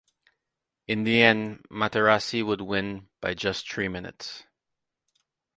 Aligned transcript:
In 0.87 1.03
the 1.03 1.21
end 1.21 1.63
Materassi 1.69 2.43
would 2.43 2.59
win 2.59 3.07
by 3.19 3.35
just 3.35 3.71
three 3.71 3.87
minutes. 3.87 4.45